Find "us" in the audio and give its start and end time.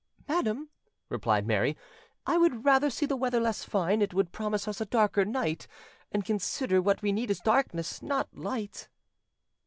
4.67-4.81